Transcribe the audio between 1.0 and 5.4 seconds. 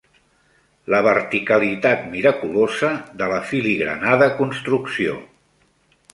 verticalitat miraculosa de l'afili-granada construcció.